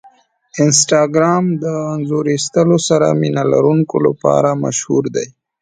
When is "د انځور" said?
1.63-2.25